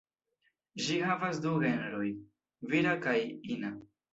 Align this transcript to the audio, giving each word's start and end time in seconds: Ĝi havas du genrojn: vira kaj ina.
Ĝi 0.85 0.97
havas 1.09 1.43
du 1.45 1.53
genrojn: 1.65 2.17
vira 2.73 2.99
kaj 3.07 3.17
ina. 3.59 3.75